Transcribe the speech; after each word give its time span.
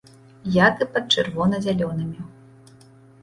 Як 0.53 0.79
і 0.85 0.87
пад 0.95 1.03
чырвона-зялёнымі. 1.15 2.19